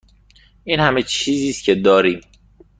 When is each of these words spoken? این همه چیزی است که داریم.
این 0.63 0.79
همه 0.79 1.03
چیزی 1.03 1.49
است 1.49 1.63
که 1.63 1.75
داریم. 1.75 2.21